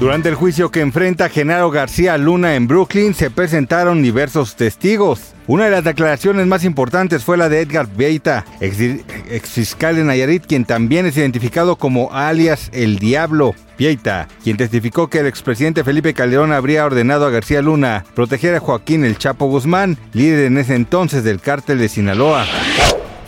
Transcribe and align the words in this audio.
Durante 0.00 0.30
el 0.30 0.34
juicio 0.34 0.70
que 0.70 0.80
enfrenta 0.80 1.28
Genaro 1.28 1.70
García 1.70 2.16
Luna 2.16 2.54
en 2.54 2.66
Brooklyn 2.66 3.12
se 3.12 3.30
presentaron 3.30 4.02
diversos 4.02 4.56
testigos. 4.56 5.34
Una 5.46 5.66
de 5.66 5.72
las 5.72 5.84
declaraciones 5.84 6.46
más 6.46 6.64
importantes 6.64 7.22
fue 7.22 7.36
la 7.36 7.50
de 7.50 7.60
Edgar 7.60 7.86
Beita, 7.86 8.46
ex, 8.62 9.50
fiscal 9.50 9.96
de 9.96 10.04
Nayarit, 10.04 10.46
quien 10.46 10.64
también 10.64 11.04
es 11.04 11.18
identificado 11.18 11.76
como 11.76 12.14
alias 12.14 12.70
El 12.72 12.98
Diablo. 12.98 13.54
Beita, 13.78 14.26
quien 14.42 14.56
testificó 14.56 15.10
que 15.10 15.18
el 15.18 15.26
expresidente 15.26 15.84
Felipe 15.84 16.14
Calderón 16.14 16.52
habría 16.52 16.86
ordenado 16.86 17.26
a 17.26 17.30
García 17.30 17.60
Luna 17.60 18.06
proteger 18.14 18.54
a 18.54 18.60
Joaquín 18.60 19.04
El 19.04 19.18
Chapo 19.18 19.48
Guzmán, 19.48 19.98
líder 20.14 20.46
en 20.46 20.56
ese 20.56 20.76
entonces 20.76 21.24
del 21.24 21.40
cártel 21.40 21.78
de 21.78 21.90
Sinaloa. 21.90 22.46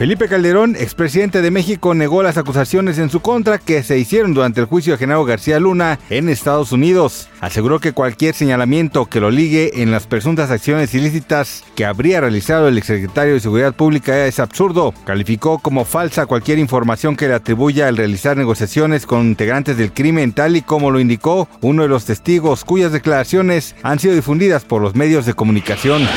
Felipe 0.00 0.28
Calderón, 0.28 0.76
expresidente 0.76 1.42
de 1.42 1.50
México, 1.50 1.94
negó 1.94 2.22
las 2.22 2.38
acusaciones 2.38 2.96
en 2.96 3.10
su 3.10 3.20
contra 3.20 3.58
que 3.58 3.82
se 3.82 3.98
hicieron 3.98 4.32
durante 4.32 4.58
el 4.58 4.64
juicio 4.64 4.94
de 4.94 4.98
Genaro 4.98 5.26
García 5.26 5.60
Luna 5.60 5.98
en 6.08 6.30
Estados 6.30 6.72
Unidos. 6.72 7.28
Aseguró 7.42 7.80
que 7.80 7.92
cualquier 7.92 8.34
señalamiento 8.34 9.04
que 9.04 9.20
lo 9.20 9.30
ligue 9.30 9.82
en 9.82 9.90
las 9.90 10.06
presuntas 10.06 10.50
acciones 10.50 10.94
ilícitas 10.94 11.64
que 11.74 11.84
habría 11.84 12.22
realizado 12.22 12.68
el 12.68 12.78
exsecretario 12.78 13.34
de 13.34 13.40
Seguridad 13.40 13.74
Pública 13.74 14.24
es 14.24 14.40
absurdo. 14.40 14.94
Calificó 15.04 15.58
como 15.58 15.84
falsa 15.84 16.24
cualquier 16.24 16.58
información 16.58 17.14
que 17.14 17.28
le 17.28 17.34
atribuya 17.34 17.86
al 17.86 17.98
realizar 17.98 18.38
negociaciones 18.38 19.04
con 19.04 19.26
integrantes 19.26 19.76
del 19.76 19.92
crimen, 19.92 20.32
tal 20.32 20.56
y 20.56 20.62
como 20.62 20.90
lo 20.90 20.98
indicó 20.98 21.46
uno 21.60 21.82
de 21.82 21.90
los 21.90 22.06
testigos 22.06 22.64
cuyas 22.64 22.92
declaraciones 22.92 23.74
han 23.82 23.98
sido 23.98 24.14
difundidas 24.14 24.64
por 24.64 24.80
los 24.80 24.94
medios 24.94 25.26
de 25.26 25.34
comunicación. 25.34 26.08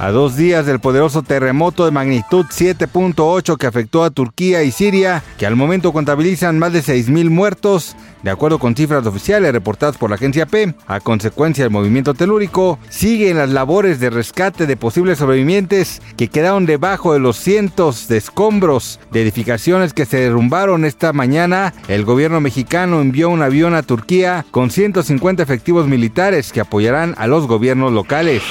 A 0.00 0.10
dos 0.10 0.36
días 0.36 0.66
del 0.66 0.80
poderoso 0.80 1.22
terremoto 1.22 1.84
de 1.84 1.90
magnitud 1.92 2.46
7.8 2.46 3.27
que 3.28 3.66
afectó 3.66 4.04
a 4.04 4.10
Turquía 4.10 4.62
y 4.62 4.72
Siria, 4.72 5.22
que 5.36 5.46
al 5.46 5.54
momento 5.54 5.92
contabilizan 5.92 6.58
más 6.58 6.72
de 6.72 6.80
6.000 6.80 7.28
muertos, 7.28 7.94
de 8.22 8.30
acuerdo 8.30 8.58
con 8.58 8.74
cifras 8.74 9.06
oficiales 9.06 9.52
reportadas 9.52 9.98
por 9.98 10.08
la 10.08 10.16
agencia 10.16 10.46
P, 10.46 10.74
a 10.86 10.98
consecuencia 11.00 11.62
del 11.62 11.70
movimiento 11.70 12.14
telúrico, 12.14 12.78
siguen 12.88 13.36
las 13.36 13.50
labores 13.50 14.00
de 14.00 14.08
rescate 14.08 14.66
de 14.66 14.76
posibles 14.78 15.18
sobrevivientes 15.18 16.00
que 16.16 16.28
quedaron 16.28 16.64
debajo 16.64 17.12
de 17.12 17.20
los 17.20 17.36
cientos 17.36 18.08
de 18.08 18.16
escombros 18.16 18.98
de 19.12 19.22
edificaciones 19.22 19.92
que 19.92 20.06
se 20.06 20.20
derrumbaron 20.20 20.86
esta 20.86 21.12
mañana. 21.12 21.74
El 21.86 22.06
gobierno 22.06 22.40
mexicano 22.40 23.02
envió 23.02 23.28
un 23.28 23.42
avión 23.42 23.74
a 23.74 23.82
Turquía 23.82 24.46
con 24.50 24.70
150 24.70 25.42
efectivos 25.42 25.86
militares 25.86 26.50
que 26.50 26.60
apoyarán 26.60 27.14
a 27.18 27.26
los 27.26 27.46
gobiernos 27.46 27.92
locales. 27.92 28.42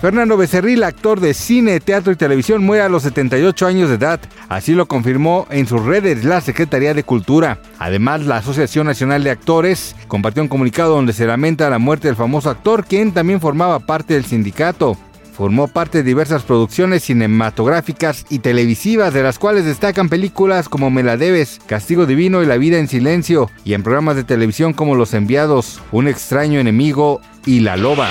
Fernando 0.00 0.36
Becerril, 0.36 0.84
actor 0.84 1.18
de 1.18 1.34
cine, 1.34 1.80
teatro 1.80 2.12
y 2.12 2.16
televisión, 2.16 2.64
muere 2.64 2.84
a 2.84 2.88
los 2.88 3.02
78 3.02 3.66
años 3.66 3.88
de 3.88 3.96
edad. 3.96 4.20
Así 4.48 4.72
lo 4.72 4.86
confirmó 4.86 5.48
en 5.50 5.66
sus 5.66 5.84
redes 5.84 6.24
la 6.24 6.40
Secretaría 6.40 6.94
de 6.94 7.02
Cultura. 7.02 7.58
Además, 7.80 8.24
la 8.24 8.36
Asociación 8.36 8.86
Nacional 8.86 9.24
de 9.24 9.30
Actores 9.30 9.96
compartió 10.06 10.40
un 10.40 10.48
comunicado 10.48 10.94
donde 10.94 11.12
se 11.12 11.26
lamenta 11.26 11.68
la 11.68 11.80
muerte 11.80 12.06
del 12.06 12.16
famoso 12.16 12.48
actor, 12.48 12.84
quien 12.84 13.10
también 13.10 13.40
formaba 13.40 13.80
parte 13.80 14.14
del 14.14 14.24
sindicato. 14.24 14.96
Formó 15.36 15.66
parte 15.66 15.98
de 15.98 16.04
diversas 16.04 16.44
producciones 16.44 17.02
cinematográficas 17.04 18.24
y 18.28 18.38
televisivas, 18.38 19.12
de 19.12 19.24
las 19.24 19.40
cuales 19.40 19.64
destacan 19.64 20.08
películas 20.08 20.68
como 20.68 20.90
Me 20.90 21.02
la 21.02 21.16
debes, 21.16 21.60
Castigo 21.66 22.06
Divino 22.06 22.42
y 22.42 22.46
La 22.46 22.56
vida 22.56 22.78
en 22.78 22.86
silencio, 22.86 23.50
y 23.64 23.74
en 23.74 23.82
programas 23.82 24.14
de 24.14 24.24
televisión 24.24 24.74
como 24.74 24.94
Los 24.94 25.12
Enviados, 25.12 25.80
Un 25.90 26.06
extraño 26.06 26.60
enemigo 26.60 27.20
y 27.46 27.60
La 27.60 27.76
loba. 27.76 28.10